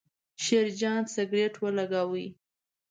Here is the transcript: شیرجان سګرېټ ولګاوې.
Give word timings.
شیرجان 0.43 1.03
سګرېټ 1.13 1.53
ولګاوې. 1.63 2.27